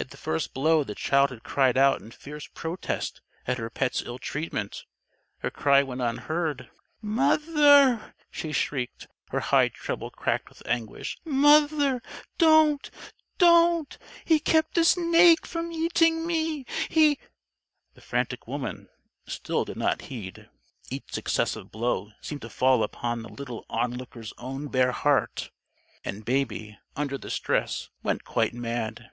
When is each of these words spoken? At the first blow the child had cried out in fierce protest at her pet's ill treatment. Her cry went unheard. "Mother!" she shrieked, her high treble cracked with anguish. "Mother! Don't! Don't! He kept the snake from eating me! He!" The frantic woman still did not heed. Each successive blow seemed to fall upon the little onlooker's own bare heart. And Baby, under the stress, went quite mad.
At 0.00 0.10
the 0.10 0.16
first 0.16 0.54
blow 0.54 0.84
the 0.84 0.94
child 0.94 1.30
had 1.32 1.42
cried 1.42 1.76
out 1.76 2.00
in 2.00 2.12
fierce 2.12 2.46
protest 2.46 3.20
at 3.48 3.58
her 3.58 3.68
pet's 3.68 4.00
ill 4.00 4.20
treatment. 4.20 4.84
Her 5.38 5.50
cry 5.50 5.82
went 5.82 6.00
unheard. 6.00 6.70
"Mother!" 7.02 8.14
she 8.30 8.52
shrieked, 8.52 9.08
her 9.30 9.40
high 9.40 9.66
treble 9.70 10.12
cracked 10.12 10.50
with 10.50 10.62
anguish. 10.66 11.18
"Mother! 11.24 12.00
Don't! 12.38 12.92
Don't! 13.38 13.98
He 14.24 14.38
kept 14.38 14.74
the 14.76 14.84
snake 14.84 15.44
from 15.44 15.72
eating 15.72 16.24
me! 16.24 16.64
He!" 16.88 17.18
The 17.96 18.00
frantic 18.00 18.46
woman 18.46 18.88
still 19.26 19.64
did 19.64 19.76
not 19.78 20.02
heed. 20.02 20.48
Each 20.92 21.10
successive 21.12 21.72
blow 21.72 22.12
seemed 22.20 22.42
to 22.42 22.48
fall 22.50 22.84
upon 22.84 23.22
the 23.22 23.28
little 23.32 23.66
onlooker's 23.68 24.32
own 24.38 24.68
bare 24.68 24.92
heart. 24.92 25.50
And 26.04 26.24
Baby, 26.24 26.78
under 26.94 27.18
the 27.18 27.30
stress, 27.30 27.88
went 28.04 28.22
quite 28.22 28.54
mad. 28.54 29.10